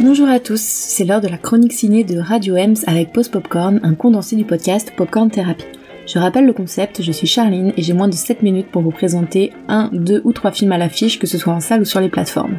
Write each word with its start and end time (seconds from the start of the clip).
Bonjour 0.00 0.28
à 0.28 0.40
tous, 0.40 0.60
c'est 0.60 1.04
l'heure 1.04 1.20
de 1.20 1.28
la 1.28 1.38
chronique 1.38 1.72
ciné 1.72 2.02
de 2.04 2.18
Radio 2.18 2.56
Ems 2.56 2.76
avec 2.86 3.12
Post 3.12 3.32
Popcorn, 3.32 3.80
un 3.82 3.94
condensé 3.94 4.34
du 4.34 4.44
podcast 4.44 4.92
Popcorn 4.96 5.30
Therapy. 5.30 5.64
Je 6.06 6.18
rappelle 6.18 6.44
le 6.44 6.52
concept, 6.52 7.00
je 7.00 7.12
suis 7.12 7.26
Charline 7.26 7.72
et 7.76 7.82
j'ai 7.82 7.94
moins 7.94 8.08
de 8.08 8.14
7 8.14 8.42
minutes 8.42 8.70
pour 8.70 8.82
vous 8.82 8.90
présenter 8.90 9.52
un, 9.68 9.88
deux 9.92 10.20
ou 10.24 10.32
trois 10.32 10.50
films 10.50 10.72
à 10.72 10.78
l'affiche, 10.78 11.18
que 11.18 11.26
ce 11.26 11.38
soit 11.38 11.52
en 11.52 11.60
salle 11.60 11.82
ou 11.82 11.84
sur 11.84 12.00
les 12.00 12.08
plateformes. 12.08 12.58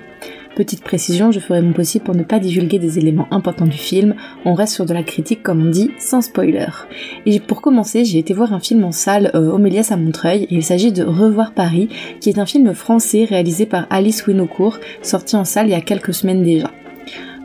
Petite 0.56 0.84
précision, 0.84 1.32
je 1.32 1.42
ferai 1.42 1.62
mon 1.62 1.74
possible 1.74 2.06
pour 2.06 2.16
ne 2.16 2.24
pas 2.24 2.40
divulguer 2.40 2.80
des 2.80 2.98
éléments 2.98 3.28
importants 3.30 3.66
du 3.66 3.78
film, 3.78 4.16
on 4.46 4.54
reste 4.54 4.74
sur 4.74 4.86
de 4.86 4.94
la 4.94 5.04
critique 5.04 5.44
comme 5.44 5.68
on 5.68 5.70
dit, 5.70 5.92
sans 6.00 6.22
spoiler. 6.22 6.68
Et 7.26 7.42
pour 7.42 7.62
commencer, 7.62 8.06
j'ai 8.06 8.20
été 8.20 8.34
voir 8.34 8.54
un 8.54 8.62
film 8.62 8.86
en 8.86 8.94
salle 8.94 9.32
euh, 9.36 9.84
à 9.90 9.98
Montreuil, 9.98 10.44
et 10.44 10.56
il 10.56 10.64
s'agit 10.64 10.94
de 10.94 11.04
Revoir 11.04 11.54
Paris, 11.54 11.90
qui 12.22 12.30
est 12.30 12.40
un 12.40 12.46
film 12.46 12.74
français 12.74 13.26
réalisé 13.26 13.66
par 13.66 13.86
Alice 13.90 14.26
Winocourt, 14.26 14.80
sorti 15.02 15.36
en 15.36 15.44
salle 15.44 15.68
il 15.68 15.72
y 15.72 15.76
a 15.76 15.82
quelques 15.82 16.14
semaines 16.14 16.42
déjà. 16.42 16.72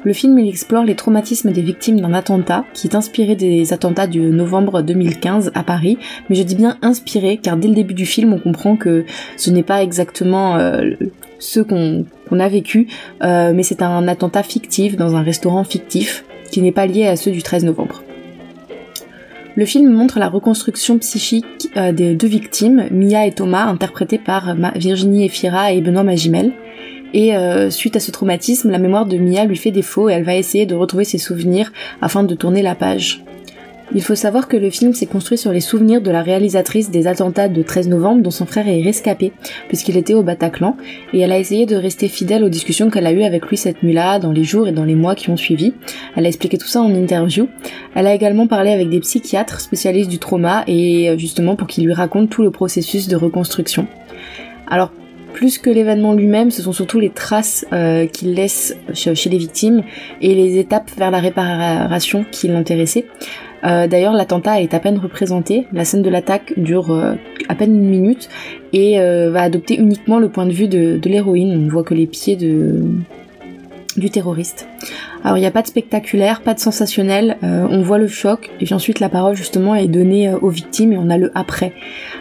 Le 0.03 0.15
film 0.15 0.39
il 0.39 0.49
explore 0.49 0.85
les 0.85 0.95
traumatismes 0.95 1.53
des 1.53 1.61
victimes 1.61 2.01
d'un 2.01 2.15
attentat 2.15 2.65
qui 2.73 2.87
est 2.87 2.95
inspiré 2.95 3.37
des 3.37 3.75
attentats 3.75 4.07
du 4.07 4.21
novembre 4.21 4.81
2015 4.81 5.53
à 5.55 5.63
Paris, 5.63 5.99
mais 6.29 6.37
je 6.37 6.43
dis 6.43 6.55
bien 6.55 6.79
inspiré 6.81 7.37
car 7.37 7.59
dès 7.59 7.69
le 7.69 7.75
début 7.75 7.93
du 7.93 8.07
film 8.07 8.33
on 8.33 8.39
comprend 8.39 8.77
que 8.77 9.05
ce 9.37 9.51
n'est 9.51 9.63
pas 9.63 9.83
exactement 9.83 10.57
euh, 10.57 10.93
ce 11.39 11.61
qu'on 11.61 12.07
a 12.31 12.49
vécu, 12.49 12.89
euh, 13.23 13.53
mais 13.55 13.63
c'est 13.63 13.83
un 13.83 14.09
attentat 14.09 14.43
fictif 14.43 14.97
dans 14.97 15.17
un 15.17 15.23
restaurant 15.23 15.65
fictif 15.65 16.25
qui 16.51 16.63
n'est 16.63 16.73
pas 16.73 16.87
lié 16.87 17.07
à 17.07 17.17
ceux 17.17 17.30
du 17.30 17.43
13 17.43 17.65
novembre. 17.65 18.03
Le 19.57 19.67
film 19.67 19.91
montre 19.91 20.19
la 20.19 20.29
reconstruction 20.29 20.99
psychique 20.99 21.69
euh, 21.77 21.93
des 21.93 22.15
deux 22.15 22.27
victimes, 22.27 22.87
Mia 22.91 23.27
et 23.27 23.33
Thomas, 23.33 23.67
interprétés 23.67 24.19
par 24.19 24.57
Virginie 24.77 25.27
Efira 25.27 25.73
et 25.73 25.83
Benoît 25.83 26.05
Magimel. 26.05 26.53
Et 27.13 27.37
euh, 27.37 27.71
suite 27.71 27.97
à 27.97 28.01
ce 28.01 28.11
traumatisme, 28.11 28.71
la 28.71 28.79
mémoire 28.79 29.07
de 29.07 29.17
Mia 29.17 29.45
lui 29.45 29.57
fait 29.57 29.71
défaut 29.71 30.09
et 30.09 30.13
elle 30.13 30.25
va 30.25 30.37
essayer 30.37 30.67
de 30.67 30.75
retrouver 30.75 31.05
ses 31.05 31.19
souvenirs 31.19 31.73
afin 32.01 32.23
de 32.23 32.35
tourner 32.35 32.63
la 32.63 32.75
page. 32.75 33.25
Il 33.93 34.02
faut 34.02 34.15
savoir 34.15 34.47
que 34.47 34.57
le 34.57 34.71
film 34.71 34.95
s'est 34.95 35.07
construit 35.07 35.37
sur 35.37 35.51
les 35.51 35.61
souvenirs 35.61 36.01
de 36.01 36.13
la 36.13 36.23
réalisatrice 36.23 36.93
des 36.93 37.09
attentats 37.09 37.49
de 37.49 37.61
13 37.61 37.89
novembre 37.89 38.23
dont 38.23 38.30
son 38.30 38.47
frère 38.47 38.69
est 38.69 38.83
rescapé 38.83 39.33
puisqu'il 39.67 39.97
était 39.97 40.15
au 40.15 40.23
Bataclan 40.23 40.77
et 41.13 41.19
elle 41.19 41.33
a 41.33 41.39
essayé 41.41 41.67
de 41.67 41.75
rester 41.75 42.07
fidèle 42.07 42.45
aux 42.45 42.49
discussions 42.49 42.89
qu'elle 42.89 43.07
a 43.07 43.13
eues 43.13 43.24
avec 43.24 43.47
lui 43.47 43.57
cette 43.57 43.83
nuit-là, 43.83 44.21
dans 44.21 44.30
les 44.30 44.45
jours 44.45 44.69
et 44.69 44.73
dans 44.73 44.85
les 44.85 44.95
mois 44.95 45.17
qui 45.17 45.29
ont 45.30 45.37
suivi. 45.37 45.74
Elle 46.15 46.24
a 46.24 46.29
expliqué 46.29 46.57
tout 46.57 46.69
ça 46.69 46.80
en 46.80 46.95
interview. 46.95 47.49
Elle 47.97 48.07
a 48.07 48.15
également 48.15 48.47
parlé 48.47 48.71
avec 48.71 48.91
des 48.91 49.01
psychiatres 49.01 49.61
spécialistes 49.61 50.11
du 50.11 50.21
trauma 50.21 50.63
et 50.69 51.11
euh, 51.11 51.19
justement 51.19 51.57
pour 51.57 51.67
qu'ils 51.67 51.85
lui 51.85 51.93
racontent 51.93 52.29
tout 52.29 52.43
le 52.43 52.52
processus 52.52 53.09
de 53.09 53.17
reconstruction. 53.17 53.89
Alors 54.69 54.93
plus 55.33 55.59
que 55.59 55.71
l'événement 55.71 56.13
lui-même, 56.13 56.51
ce 56.51 56.63
sont 56.63 56.73
surtout 56.73 57.01
les 57.01 57.11
traces 57.11 57.65
euh, 57.73 58.07
qu'il 58.07 58.35
laisse 58.35 58.77
chez 58.93 59.31
les 59.31 59.39
victimes 59.39 59.83
et 60.21 60.35
les 60.35 60.59
étapes 60.59 60.91
vers 60.97 61.11
la 61.11 61.19
réparation 61.19 62.25
qui 62.31 62.49
l'intéressaient. 62.49 63.07
Euh, 63.65 63.87
D'ailleurs, 63.87 64.12
l'attentat 64.12 64.61
est 64.61 64.75
à 64.75 64.81
peine 64.81 64.99
représenté. 64.99 65.67
La 65.73 65.84
scène 65.84 66.03
de 66.03 66.11
l'attaque 66.11 66.55
dure 66.56 66.91
euh, 66.91 67.15
à 67.49 67.55
peine 67.55 67.75
une 67.77 67.89
minute 67.89 68.28
et 68.73 69.01
euh, 69.01 69.31
va 69.31 69.43
adopter 69.43 69.78
uniquement 69.78 70.19
le 70.19 70.28
point 70.28 70.47
de 70.47 70.53
vue 70.53 70.69
de, 70.69 70.97
de 70.97 71.09
l'héroïne. 71.09 71.53
On 71.53 71.59
ne 71.59 71.71
voit 71.71 71.84
que 71.84 71.95
les 71.95 72.06
pieds 72.06 72.37
de, 72.37 72.83
du 73.97 74.10
terroriste. 74.10 74.66
Alors 75.22 75.37
il 75.37 75.41
n'y 75.41 75.47
a 75.47 75.50
pas 75.50 75.62
de 75.62 75.66
spectaculaire, 75.66 76.41
pas 76.41 76.55
de 76.55 76.60
sensationnel, 76.60 77.37
euh, 77.43 77.66
on 77.71 77.83
voit 77.83 77.99
le 77.99 78.09
choc 78.09 78.50
et 78.60 78.65
puis 78.65 78.75
ensuite 78.75 79.00
la 79.00 79.09
parole 79.09 79.37
justement 79.37 79.75
est 79.75 79.88
donnée 79.88 80.28
euh, 80.28 80.38
aux 80.41 80.49
victimes 80.49 80.93
et 80.93 80.99
on 80.99 81.10
a 81.10 81.19
le 81.19 81.31
après. 81.34 81.72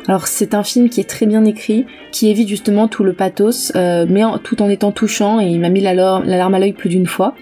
Alors 0.08 0.28
c'est 0.28 0.53
un 0.53 0.64
film 0.64 0.90
qui 0.90 1.00
est 1.00 1.09
très 1.09 1.25
bien 1.25 1.45
écrit, 1.45 1.86
qui 2.12 2.30
évite 2.30 2.50
justement 2.50 2.88
tout 2.88 3.03
le 3.03 3.14
pathos, 3.14 3.72
euh, 3.75 4.06
mais 4.09 4.22
tout 4.44 4.62
en 4.62 4.70
étant 4.70 4.92
touchant 4.92 5.40
et 5.40 5.45
il 5.45 5.59
m'a 5.59 5.70
mis 5.70 5.80
la, 5.80 5.94
larme 5.94 6.53
à 6.53 6.59
l'œil 6.59 6.73
plus 6.73 6.90
d'une 6.90 7.08
fois. 7.08 7.36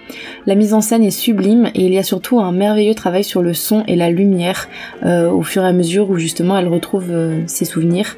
La 0.46 0.56
mise 0.56 0.74
en 0.74 0.82
scène 0.82 1.04
est 1.04 1.12
sublime 1.12 1.72
et 1.74 1.86
il 1.86 1.94
y 1.94 1.98
a 1.98 2.04
surtout 2.04 2.40
un 2.40 2.52
merveilleux 2.52 2.96
travail 2.96 3.24
sur 3.24 3.42
le 3.42 3.54
son 3.54 3.84
et 3.88 3.96
la 3.96 4.10
lumière 4.10 4.68
au 5.04 5.42
fur 5.42 5.64
et 5.64 5.68
à 5.68 5.74
mesure 5.74 6.10
où 6.10 6.18
justement 6.18 6.58
elle 6.58 6.68
retrouve 6.68 7.12
ses 7.48 7.66
souvenirs. 7.66 8.18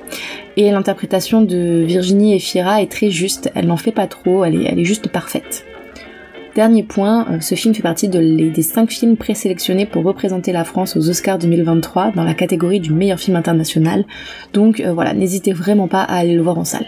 Et 0.58 0.72
l'interprétation 0.72 1.42
de 1.42 1.84
Virginie 1.86 2.36
Efira 2.36 2.82
est 2.82 2.92
très 2.92 3.12
juste, 3.12 3.52
elle 3.56 3.68
n'en 3.68 3.78
fait 3.78 3.92
pas 3.92 4.08
trop, 4.08 4.44
elle 4.44 4.56
est 4.56 4.86
juste 4.86 5.08
parfaite. 5.08 5.66
Dernier 6.56 6.84
point, 6.84 7.28
euh, 7.30 7.40
ce 7.42 7.54
film 7.56 7.76
fait 7.76 7.84
partie 7.84 8.08
des 8.08 8.62
5 8.62 8.90
films 8.90 9.18
présélectionnés 9.18 9.86
pour 9.86 10.04
représenter 10.04 10.52
la 10.52 10.64
France 10.64 10.98
aux 10.98 11.10
Oscars 11.10 11.38
2023 11.38 12.12
dans 12.16 12.24
la 12.24 12.34
catégorie 12.34 12.80
du 12.80 12.92
meilleur 12.92 13.20
film 13.20 13.38
international. 13.38 14.04
Donc 14.54 14.80
euh, 14.80 14.92
voilà, 14.92 15.14
n'hésitez 15.14 15.54
vraiment 15.54 15.88
pas 15.88 16.02
à 16.02 16.16
aller 16.16 16.34
le 16.34 16.42
voir 16.42 16.58
en 16.58 16.66
salle. 16.66 16.88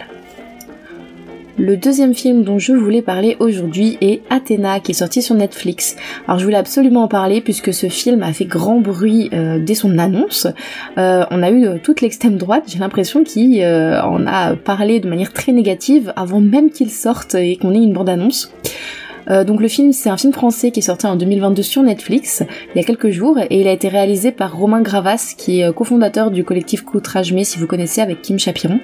Le 1.57 1.77
deuxième 1.77 2.15
film 2.15 2.43
dont 2.43 2.57
je 2.57 2.73
voulais 2.73 3.03
parler 3.03 3.37
aujourd'hui 3.39 3.97
est 4.01 4.23
Athéna 4.31 4.79
qui 4.79 4.91
est 4.91 4.95
sorti 4.95 5.21
sur 5.21 5.35
Netflix. 5.35 5.95
Alors 6.27 6.39
je 6.39 6.45
voulais 6.45 6.57
absolument 6.57 7.03
en 7.03 7.07
parler 7.07 7.39
puisque 7.39 7.71
ce 7.71 7.87
film 7.87 8.23
a 8.23 8.33
fait 8.33 8.45
grand 8.45 8.79
bruit 8.79 9.29
euh, 9.31 9.59
dès 9.59 9.75
son 9.75 9.99
annonce. 9.99 10.47
on 10.97 11.43
a 11.43 11.51
eu 11.51 11.79
toute 11.83 12.01
l'extrême 12.01 12.37
droite, 12.37 12.63
j'ai 12.67 12.79
l'impression, 12.79 13.23
qui 13.23 13.63
en 13.63 14.25
a 14.25 14.55
parlé 14.55 14.99
de 14.99 15.07
manière 15.07 15.33
très 15.33 15.51
négative 15.51 16.13
avant 16.15 16.41
même 16.41 16.71
qu'il 16.71 16.89
sorte 16.89 17.35
et 17.35 17.57
qu'on 17.57 17.75
ait 17.75 17.83
une 17.83 17.93
bande-annonce. 17.93 18.51
Euh, 19.29 19.43
donc 19.43 19.61
le 19.61 19.67
film, 19.67 19.91
c'est 19.93 20.09
un 20.09 20.17
film 20.17 20.33
français 20.33 20.71
qui 20.71 20.79
est 20.79 20.83
sorti 20.83 21.05
en 21.05 21.15
2022 21.15 21.61
sur 21.61 21.83
Netflix, 21.83 22.43
il 22.73 22.79
y 22.79 22.81
a 22.81 22.83
quelques 22.83 23.09
jours, 23.09 23.37
et 23.39 23.61
il 23.61 23.67
a 23.67 23.71
été 23.71 23.87
réalisé 23.87 24.31
par 24.31 24.55
Romain 24.55 24.81
Gravas, 24.81 25.33
qui 25.37 25.59
est 25.59 25.65
euh, 25.65 25.71
cofondateur 25.71 26.31
du 26.31 26.43
collectif 26.43 26.83
Coutrage 26.83 27.33
si 27.43 27.59
vous 27.59 27.67
connaissez, 27.67 28.01
avec 28.01 28.21
Kim 28.21 28.39
Chapiron. 28.39 28.79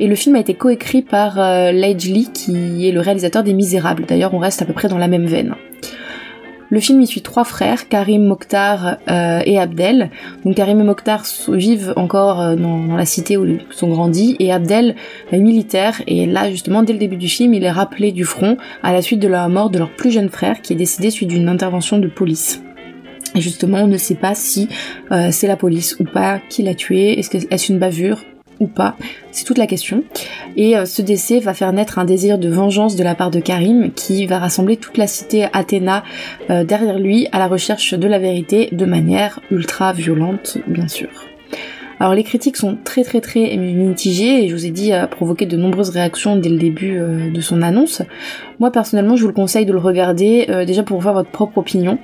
Et 0.00 0.06
le 0.06 0.14
film 0.14 0.36
a 0.36 0.40
été 0.40 0.54
coécrit 0.54 1.02
par 1.02 1.38
euh, 1.38 1.72
Lee, 1.72 2.28
qui 2.32 2.88
est 2.88 2.92
le 2.92 3.00
réalisateur 3.00 3.42
des 3.42 3.54
Misérables. 3.54 4.04
D'ailleurs, 4.06 4.34
on 4.34 4.38
reste 4.38 4.62
à 4.62 4.64
peu 4.64 4.72
près 4.72 4.88
dans 4.88 4.98
la 4.98 5.08
même 5.08 5.26
veine. 5.26 5.54
Le 6.70 6.80
film 6.80 7.00
y 7.00 7.06
suit 7.06 7.22
trois 7.22 7.44
frères, 7.44 7.88
Karim, 7.88 8.24
Mokhtar 8.24 8.98
euh, 9.08 9.40
et 9.46 9.58
Abdel. 9.58 10.10
Donc 10.44 10.56
Karim 10.56 10.80
et 10.80 10.84
Mokhtar 10.84 11.24
vivent 11.48 11.94
encore 11.96 12.42
euh, 12.42 12.56
dans, 12.56 12.94
la 12.94 13.06
cité 13.06 13.38
où 13.38 13.46
ils 13.46 13.64
sont 13.70 13.88
grandis 13.88 14.36
et 14.38 14.52
Abdel 14.52 14.94
est 15.32 15.38
militaire 15.38 16.02
et 16.06 16.26
là 16.26 16.50
justement 16.50 16.82
dès 16.82 16.92
le 16.92 16.98
début 16.98 17.16
du 17.16 17.28
film 17.28 17.54
il 17.54 17.64
est 17.64 17.70
rappelé 17.70 18.12
du 18.12 18.24
front 18.24 18.56
à 18.82 18.92
la 18.92 19.00
suite 19.00 19.20
de 19.20 19.28
la 19.28 19.48
mort 19.48 19.70
de 19.70 19.78
leur 19.78 19.90
plus 19.90 20.10
jeune 20.10 20.28
frère 20.28 20.60
qui 20.60 20.74
est 20.74 20.76
décédé 20.76 21.10
suite 21.10 21.28
d'une 21.28 21.48
intervention 21.48 21.98
de 21.98 22.08
police. 22.08 22.62
Et 23.34 23.40
justement, 23.40 23.78
on 23.78 23.86
ne 23.86 23.96
sait 23.96 24.14
pas 24.14 24.34
si 24.34 24.68
euh, 25.12 25.28
c'est 25.30 25.46
la 25.46 25.56
police 25.56 25.96
ou 26.00 26.04
pas 26.04 26.40
qui 26.48 26.62
l'a 26.62 26.74
tué. 26.74 27.18
Est-ce 27.18 27.30
que 27.30 27.38
est-ce 27.50 27.72
une 27.72 27.78
bavure 27.78 28.24
ou 28.60 28.66
pas 28.66 28.96
C'est 29.30 29.44
toute 29.44 29.58
la 29.58 29.66
question. 29.66 30.04
Et 30.56 30.76
euh, 30.76 30.86
ce 30.86 31.02
décès 31.02 31.40
va 31.40 31.54
faire 31.54 31.72
naître 31.72 31.98
un 31.98 32.04
désir 32.04 32.38
de 32.38 32.48
vengeance 32.48 32.96
de 32.96 33.04
la 33.04 33.14
part 33.14 33.30
de 33.30 33.40
Karim 33.40 33.92
qui 33.92 34.26
va 34.26 34.38
rassembler 34.38 34.76
toute 34.76 34.96
la 34.96 35.06
cité 35.06 35.46
Athéna 35.52 36.02
euh, 36.50 36.64
derrière 36.64 36.98
lui 36.98 37.28
à 37.32 37.38
la 37.38 37.46
recherche 37.46 37.94
de 37.94 38.08
la 38.08 38.18
vérité 38.18 38.68
de 38.72 38.84
manière 38.84 39.40
ultra 39.50 39.92
violente, 39.92 40.58
bien 40.66 40.88
sûr. 40.88 41.08
Alors 42.00 42.14
les 42.14 42.22
critiques 42.22 42.56
sont 42.56 42.78
très 42.84 43.02
très 43.02 43.20
très 43.20 43.56
mitigées 43.56 44.44
et 44.44 44.48
je 44.48 44.54
vous 44.54 44.66
ai 44.66 44.70
dit 44.70 44.92
a 44.92 45.08
provoqué 45.08 45.46
de 45.46 45.56
nombreuses 45.56 45.90
réactions 45.90 46.36
dès 46.36 46.48
le 46.48 46.56
début 46.56 46.96
euh, 46.96 47.28
de 47.28 47.40
son 47.40 47.60
annonce. 47.60 48.02
Moi 48.60 48.70
personnellement 48.70 49.16
je 49.16 49.22
vous 49.22 49.28
le 49.28 49.34
conseille 49.34 49.66
de 49.66 49.72
le 49.72 49.80
regarder 49.80 50.46
déjà 50.64 50.84
pour 50.84 51.02
faire 51.02 51.12
votre 51.12 51.30
propre 51.30 51.58
opinion 51.58 51.98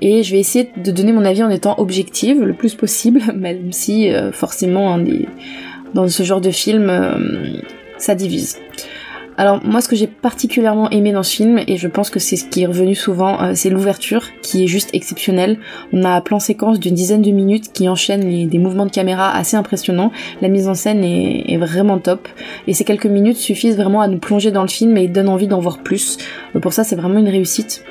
et 0.00 0.24
je 0.24 0.32
vais 0.32 0.40
essayer 0.40 0.70
de 0.76 0.90
donner 0.90 1.12
mon 1.12 1.24
avis 1.24 1.44
en 1.44 1.50
étant 1.50 1.78
objective 1.78 2.42
le 2.42 2.52
plus 2.52 2.74
possible 2.74 3.20
même 3.36 3.70
si 3.70 4.10
forcément 4.32 4.92
un 4.92 4.98
des 4.98 5.28
dans 5.94 6.08
ce 6.08 6.22
genre 6.22 6.40
de 6.40 6.50
film, 6.50 6.88
euh, 6.90 7.60
ça 7.98 8.14
divise. 8.14 8.58
Alors 9.38 9.64
moi 9.64 9.80
ce 9.80 9.88
que 9.88 9.94
j'ai 9.94 10.08
particulièrement 10.08 10.90
aimé 10.90 11.12
dans 11.12 11.22
ce 11.22 11.36
film, 11.36 11.60
et 11.68 11.76
je 11.76 11.86
pense 11.86 12.10
que 12.10 12.18
c'est 12.18 12.34
ce 12.34 12.44
qui 12.44 12.62
est 12.62 12.66
revenu 12.66 12.96
souvent, 12.96 13.40
euh, 13.40 13.52
c'est 13.54 13.70
l'ouverture 13.70 14.24
qui 14.42 14.64
est 14.64 14.66
juste 14.66 14.90
exceptionnelle. 14.94 15.58
On 15.92 16.02
a 16.02 16.08
un 16.08 16.20
plan 16.20 16.40
séquence 16.40 16.80
d'une 16.80 16.96
dizaine 16.96 17.22
de 17.22 17.30
minutes 17.30 17.72
qui 17.72 17.88
enchaîne 17.88 18.48
des 18.48 18.58
mouvements 18.58 18.84
de 18.84 18.90
caméra 18.90 19.30
assez 19.30 19.56
impressionnants. 19.56 20.10
La 20.42 20.48
mise 20.48 20.66
en 20.66 20.74
scène 20.74 21.04
est, 21.04 21.56
vraiment 21.56 21.98
top. 21.98 22.28
Et 22.66 22.74
ces 22.74 22.82
quelques 22.82 23.06
minutes 23.06 23.36
suffisent 23.36 23.76
vraiment 23.76 24.00
à 24.00 24.08
nous 24.08 24.18
plonger 24.18 24.50
dans 24.50 24.62
le 24.62 24.68
film 24.68 24.96
et 24.96 25.06
donnent 25.06 25.28
envie 25.28 25.46
d'en 25.46 25.60
voir 25.60 25.78
plus. 25.78 26.18
Euh, 26.56 26.58
pour 26.58 26.72
ça 26.72 26.82
c'est 26.82 26.96
vraiment 26.96 27.20
une 27.20 27.28
réussite. 27.28 27.84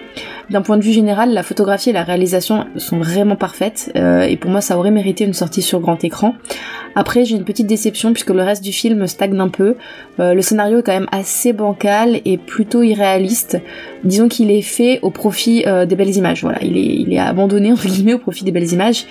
D'un 0.49 0.61
point 0.61 0.77
de 0.77 0.83
vue 0.83 0.94
général, 0.94 1.33
la 1.33 1.44
photographie 1.44 1.89
et 1.89 1.94
la 1.94 2.03
réalisation 2.03 2.67
sont 2.77 2.99
vraiment 2.99 3.35
parfaites 3.35 3.91
euh, 3.97 4.21
et 4.21 4.38
pour 4.38 4.49
moi 4.49 4.61
ça 4.61 4.77
aurait 4.77 4.91
mérité 4.91 5.25
une 5.25 5.33
sortie 5.33 5.61
sur 5.61 5.81
grand 5.81 6.01
écran. 6.05 6.35
Après 6.95 7.25
j'ai 7.25 7.35
une 7.35 7.44
petite 7.44 7.67
déception 7.67 8.13
puisque 8.13 8.29
le 8.29 8.44
reste 8.44 8.63
du 8.63 8.71
film 8.71 9.07
stagne 9.07 9.38
un 9.41 9.49
peu. 9.49 9.75
Euh, 10.21 10.33
le 10.33 10.41
scénario 10.41 10.79
est 10.79 10.83
quand 10.83 10.94
même 10.94 11.09
assez 11.11 11.51
bancal 11.51 12.21
et 12.23 12.38
plutôt 12.38 12.81
irréaliste. 12.81 13.59
Disons 14.05 14.29
qu'il 14.29 14.49
est 14.49 14.61
fait 14.61 14.99
au 15.01 15.09
profit 15.09 15.65
euh, 15.67 15.85
des 15.85 15.97
belles 15.97 16.15
images. 16.15 16.44
Voilà, 16.44 16.59
il 16.61 16.77
est, 16.77 16.95
il 16.95 17.13
est 17.13 17.19
abandonné 17.19 17.71
entre 17.73 17.88
guillemets 17.88 18.13
au 18.13 18.19
profit 18.19 18.45
des 18.45 18.51
belles 18.51 18.71
images. 18.71 19.05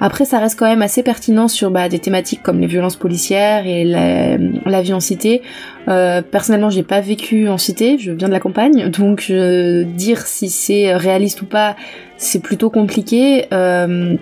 Après, 0.00 0.24
ça 0.24 0.38
reste 0.38 0.58
quand 0.58 0.66
même 0.66 0.82
assez 0.82 1.02
pertinent 1.02 1.46
sur 1.46 1.70
bah, 1.70 1.88
des 1.88 1.98
thématiques 1.98 2.42
comme 2.42 2.58
les 2.58 2.66
violences 2.66 2.96
policières 2.96 3.66
et 3.66 3.84
la, 3.84 4.82
vie 4.82 4.94
en 4.94 5.00
cité. 5.00 5.42
Euh, 5.88 6.22
personnellement, 6.22 6.70
j'ai 6.70 6.82
pas 6.82 7.00
vécu 7.00 7.48
en 7.48 7.58
cité, 7.58 7.98
je 7.98 8.12
viens 8.12 8.28
de 8.28 8.32
la 8.32 8.40
campagne, 8.40 8.88
donc 8.98 9.26
euh, 9.30 9.84
dire 9.84 10.26
si 10.26 10.48
c'est 10.48 10.94
réaliste 10.94 11.42
ou 11.42 11.46
pas, 11.46 11.76
c'est 12.16 12.40
plutôt 12.40 12.70
compliqué. 12.70 13.46
Euh, 13.52 14.16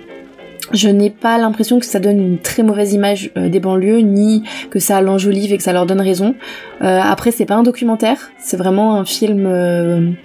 je 0.72 0.88
n'ai 0.88 1.10
pas 1.10 1.38
l'impression 1.38 1.78
que 1.78 1.86
ça 1.86 1.98
donne 2.00 2.20
une 2.20 2.38
très 2.38 2.62
mauvaise 2.62 2.92
image 2.92 3.30
euh, 3.38 3.48
des 3.48 3.60
banlieues, 3.60 4.00
ni 4.00 4.42
que 4.70 4.80
ça 4.80 5.00
l'enjolive 5.00 5.52
et 5.52 5.56
que 5.56 5.62
ça 5.62 5.72
leur 5.72 5.86
donne 5.86 6.00
raison. 6.00 6.34
après, 6.80 7.30
c'est 7.30 7.46
pas 7.46 7.54
un 7.54 7.62
documentaire, 7.62 8.30
c'est 8.38 8.56
vraiment 8.56 8.96
un 8.96 9.04
film 9.04 10.16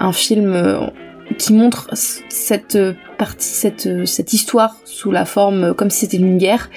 un 0.00 0.12
film 0.12 0.90
qui 1.36 1.52
montre 1.52 1.88
cette 1.92 2.78
partie, 3.18 3.48
cette, 3.48 4.06
cette 4.06 4.32
histoire 4.32 4.76
sous 4.84 5.10
la 5.10 5.24
forme 5.24 5.74
comme 5.74 5.90
si 5.90 6.00
c'était 6.00 6.16
une 6.16 6.38
guerre, 6.38 6.70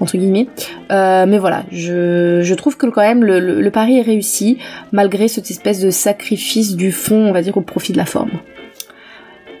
entre 0.00 0.16
guillemets. 0.16 0.48
Euh, 0.90 1.26
mais 1.26 1.38
voilà, 1.38 1.64
je, 1.70 2.40
je 2.42 2.54
trouve 2.54 2.76
que 2.76 2.86
quand 2.86 3.00
même 3.00 3.24
le, 3.24 3.60
le, 3.60 3.70
pari 3.70 3.98
est 3.98 4.02
réussi, 4.02 4.58
malgré 4.92 5.28
cette 5.28 5.50
espèce 5.50 5.80
de 5.80 5.90
sacrifice 5.90 6.76
du 6.76 6.92
fond, 6.92 7.28
on 7.28 7.32
va 7.32 7.42
dire, 7.42 7.56
au 7.56 7.62
profit 7.62 7.92
de 7.92 7.98
la 7.98 8.06
forme. 8.06 8.30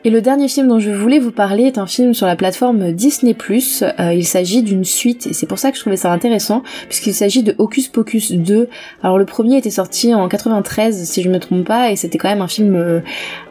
Et 0.04 0.10
le 0.10 0.20
dernier 0.20 0.48
film 0.48 0.66
dont 0.66 0.80
je 0.80 0.90
voulais 0.90 1.20
vous 1.20 1.30
parler 1.30 1.64
est 1.64 1.78
un 1.78 1.86
film 1.86 2.12
sur 2.12 2.26
la 2.26 2.34
plateforme 2.34 2.92
Disney+. 2.92 3.36
Euh, 3.38 4.12
il 4.12 4.26
s'agit 4.26 4.62
d'une 4.62 4.84
suite, 4.84 5.28
et 5.28 5.32
c'est 5.32 5.46
pour 5.46 5.58
ça 5.60 5.70
que 5.70 5.76
je 5.76 5.82
trouvais 5.82 5.96
ça 5.96 6.12
intéressant, 6.12 6.64
puisqu'il 6.88 7.14
s'agit 7.14 7.44
de 7.44 7.54
Hocus 7.58 7.88
Pocus 7.88 8.32
2. 8.32 8.68
Alors 9.02 9.16
le 9.16 9.26
premier 9.26 9.58
était 9.58 9.70
sorti 9.70 10.12
en 10.12 10.28
93, 10.28 11.04
si 11.08 11.22
je 11.22 11.28
me 11.28 11.38
trompe 11.38 11.64
pas, 11.64 11.92
et 11.92 11.96
c'était 11.96 12.18
quand 12.18 12.28
même 12.28 12.42
un 12.42 12.48
film 12.48 12.74
euh, 12.74 13.00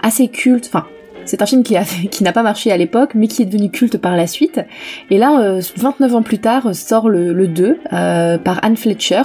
assez 0.01 0.27
culte, 0.27 0.67
enfin 0.67 0.85
c'est 1.25 1.41
un 1.41 1.45
film 1.45 1.63
qui, 1.63 1.75
a, 1.77 1.83
qui 1.83 2.23
n'a 2.23 2.33
pas 2.33 2.43
marché 2.43 2.71
à 2.71 2.77
l'époque, 2.77 3.11
mais 3.15 3.27
qui 3.27 3.41
est 3.41 3.45
devenu 3.45 3.69
culte 3.69 3.97
par 3.97 4.15
la 4.15 4.27
suite. 4.27 4.61
Et 5.09 5.17
là, 5.17 5.59
29 5.77 6.11
euh, 6.11 6.15
ans 6.15 6.21
plus 6.23 6.39
tard, 6.39 6.75
sort 6.75 7.09
le, 7.09 7.33
le 7.33 7.47
2 7.47 7.79
euh, 7.93 8.37
par 8.37 8.63
Anne 8.63 8.77
Fletcher, 8.77 9.23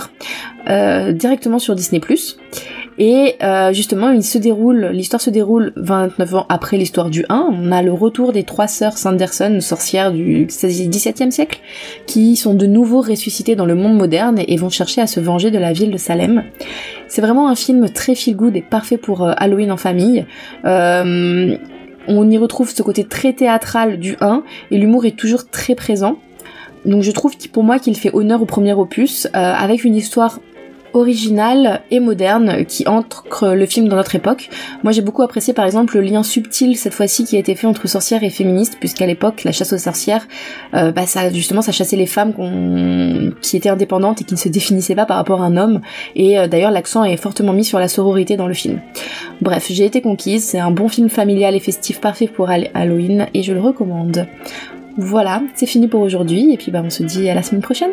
euh, 0.69 1.13
directement 1.13 1.59
sur 1.59 1.75
Disney+. 1.75 2.01
Et 2.99 3.37
justement, 3.73 4.11
il 4.11 4.23
se 4.23 4.39
déroule, 4.39 4.87
l'histoire 4.87 5.21
se 5.21 5.31
déroule 5.31 5.73
29 5.77 6.35
ans 6.35 6.47
après 6.49 6.77
l'histoire 6.77 7.11
du 7.11 7.25
1. 7.29 7.51
On 7.53 7.73
a 7.73 7.83
le 7.83 7.93
retour 7.93 8.33
des 8.33 8.45
trois 8.45 8.69
sœurs 8.69 8.97
Sanderson, 8.97 9.59
sorcières 9.61 10.13
du 10.13 10.47
XVIIe 10.47 11.33
siècle, 11.33 11.61
qui 12.07 12.37
sont 12.37 12.55
de 12.55 12.67
nouveau 12.67 13.03
ressuscitées 13.03 13.57
dans 13.57 13.67
le 13.67 13.75
monde 13.75 13.97
moderne 13.97 14.41
et 14.47 14.57
vont 14.57 14.71
chercher 14.71 15.01
à 15.03 15.07
se 15.07 15.21
venger 15.21 15.51
de 15.51 15.59
la 15.59 15.73
ville 15.73 15.91
de 15.91 15.99
Salem. 15.99 16.45
C'est 17.09 17.21
vraiment 17.21 17.49
un 17.49 17.55
film 17.55 17.89
très 17.91 18.15
feel 18.15 18.37
good 18.37 18.57
et 18.57 18.63
parfait 18.63 18.97
pour 18.97 19.27
Halloween 19.27 19.71
en 19.71 19.77
famille. 19.77 20.25
Euh, 20.65 21.57
on 22.09 22.31
y 22.31 22.39
retrouve 22.39 22.71
ce 22.71 22.83
côté 22.83 23.05
très 23.05 23.33
théâtral 23.33 23.99
du 23.99 24.17
1 24.21 24.43
et 24.71 24.79
l'humour 24.79 25.07
est 25.07 25.17
toujours 25.17 25.49
très 25.49 25.75
présent. 25.75 26.17
Donc 26.85 27.03
je 27.03 27.11
trouve 27.11 27.37
pour 27.53 27.65
moi 27.65 27.79
qu'il 27.79 27.97
fait 27.97 28.15
honneur 28.15 28.43
au 28.43 28.47
premier 28.47 28.73
opus 28.73 29.27
euh, 29.27 29.31
avec 29.33 29.85
une 29.85 29.97
histoire 29.97 30.41
originale 30.97 31.83
et 31.91 32.01
moderne 32.01 32.65
qui 32.65 32.89
ancre 32.89 33.49
le 33.49 33.67
film 33.67 33.87
dans 33.89 33.97
notre 33.97 34.15
époque. 34.15 34.49
Moi 34.83 34.93
j'ai 34.93 35.03
beaucoup 35.03 35.23
apprécié 35.23 35.53
par 35.53 35.67
exemple 35.67 35.97
le 35.97 36.03
lien 36.03 36.23
subtil 36.23 36.77
cette 36.77 36.95
fois-ci 36.95 37.25
qui 37.25 37.37
a 37.37 37.39
été 37.39 37.55
fait 37.55 37.67
entre 37.67 37.87
sorcières 37.87 38.25
et 38.25 38.31
féministes 38.31 38.79
puisqu'à 38.81 39.07
l'époque 39.07 39.45
la 39.45 39.53
chasse 39.53 39.75
aux 39.75 39.79
sorcières, 39.79 40.27
euh, 40.75 40.93
bah 40.93 41.07
ça 41.07 41.31
justement 41.31 41.61
ça 41.61 41.71
chassait 41.71 41.97
les 41.97 42.07
femmes 42.07 42.33
qui 43.43 43.57
étaient 43.57 43.69
indépendantes 43.69 44.23
et 44.23 44.25
qui 44.25 44.35
ne 44.35 44.39
se 44.39 44.49
définissaient 44.49 44.95
pas 44.95 45.05
par 45.05 45.19
rapport 45.19 45.43
à 45.43 45.47
un 45.47 45.57
homme 45.57 45.81
et 46.15 46.39
euh, 46.39 46.49
d'ailleurs 46.49 46.71
l'accent 46.71 47.05
est 47.05 47.19
fortement 47.19 47.53
mis 47.53 47.65
sur 47.65 47.79
la 47.79 47.89
sororité 47.89 48.37
dans 48.37 48.49
le 48.49 48.55
film. 48.55 48.81
Bref, 49.43 49.67
j'ai 49.71 49.85
été 49.85 50.01
conquise, 50.01 50.45
c'est 50.45 50.59
un 50.59 50.71
bon 50.71 50.89
film 50.89 51.11
familial 51.11 51.55
et 51.55 51.61
festif 51.61 52.01
parfait 52.01 52.27
pour 52.27 52.49
Halloween 52.49 53.27
et 53.35 53.43
je 53.43 53.53
le 53.53 53.61
recommande. 53.61 54.27
Voilà, 54.97 55.43
c'est 55.55 55.67
fini 55.67 55.89
pour 55.89 56.01
aujourd'hui 56.01 56.55
et 56.55 56.57
puis 56.57 56.73
bah 56.73 56.81
on 56.83 56.89
se 56.89 57.03
dit 57.03 57.29
à 57.29 57.35
la 57.35 57.43
semaine 57.43 57.61
prochaine. 57.61 57.91